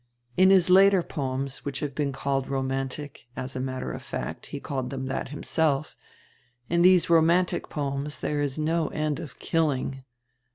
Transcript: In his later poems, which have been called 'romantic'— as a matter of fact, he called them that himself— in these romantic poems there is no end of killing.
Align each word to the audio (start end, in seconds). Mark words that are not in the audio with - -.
In 0.35 0.49
his 0.49 0.71
later 0.71 1.03
poems, 1.03 1.63
which 1.63 1.79
have 1.81 1.93
been 1.93 2.11
called 2.11 2.49
'romantic'— 2.49 3.27
as 3.37 3.55
a 3.55 3.59
matter 3.59 3.91
of 3.91 4.01
fact, 4.01 4.47
he 4.47 4.59
called 4.59 4.89
them 4.89 5.05
that 5.05 5.27
himself— 5.29 5.95
in 6.71 6.81
these 6.81 7.07
romantic 7.07 7.69
poems 7.69 8.17
there 8.19 8.41
is 8.41 8.57
no 8.57 8.87
end 8.87 9.19
of 9.19 9.37
killing. 9.37 10.03